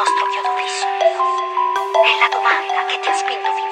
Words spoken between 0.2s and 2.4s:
chiodo fisso. È la